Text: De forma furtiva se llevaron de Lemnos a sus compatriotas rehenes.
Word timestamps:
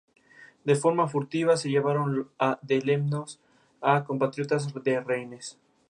De 0.63 0.73
forma 0.73 1.07
furtiva 1.07 1.55
se 1.57 1.69
llevaron 1.69 2.27
de 2.63 2.81
Lemnos 2.81 3.39
a 3.81 3.99
sus 3.99 4.07
compatriotas 4.07 4.73
rehenes. 4.73 5.59